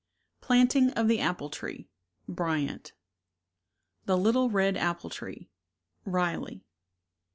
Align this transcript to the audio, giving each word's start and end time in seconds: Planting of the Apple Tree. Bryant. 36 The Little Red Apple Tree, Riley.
Planting 0.41 0.89
of 0.93 1.07
the 1.07 1.19
Apple 1.19 1.51
Tree. 1.51 1.87
Bryant. 2.27 2.85
36 4.07 4.07
The 4.07 4.17
Little 4.17 4.49
Red 4.49 4.75
Apple 4.75 5.11
Tree, 5.11 5.51
Riley. 6.05 6.63